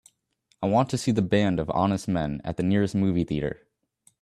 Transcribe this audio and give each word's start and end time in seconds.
I 0.63 0.65
want 0.65 0.89
to 0.89 0.97
see 0.97 1.11
The 1.11 1.21
Band 1.21 1.59
of 1.59 1.69
Honest 1.69 2.07
Men 2.07 2.41
at 2.43 2.57
the 2.57 2.63
nearest 2.63 2.95
movie 2.95 3.23
theatre. 3.23 3.67